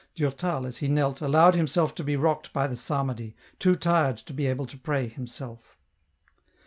[0.15, 4.33] Durtal, as he knelt, allowed himself to be rocked by the psalmody, too tired to
[4.33, 5.77] be able to pray himself.